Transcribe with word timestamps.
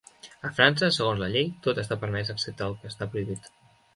A 0.47 0.49
França, 0.59 0.87
segons 0.95 1.19
la 1.23 1.27
llei, 1.35 1.51
tot 1.67 1.81
està 1.83 1.99
permès, 2.05 2.33
excepte 2.37 2.67
el 2.69 2.75
que 2.81 2.93
està 2.95 3.09
prohibit. 3.15 3.49